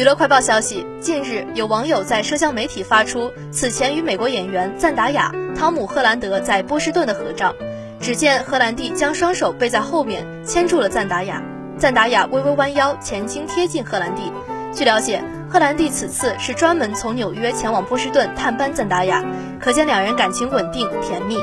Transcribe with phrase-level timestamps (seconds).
[0.00, 7.54] 娱乐快报消息，近日有网友在社交媒体发出此前与美国演员赞达亚·汤姆·赫兰德在波士顿的合照。
[8.00, 11.42] 只见赫兰蒂将双手背在后面，牵住了赞达亚。
[11.76, 14.32] 赞达亚微微弯腰，前倾贴近赫兰蒂。
[14.72, 18.72] 据了解，赫兰蒂此次是专门从纽约前往波士顿探班。
[18.72, 19.22] 赞达亚
[19.60, 21.36] 可见两人感情稳定甜蜜。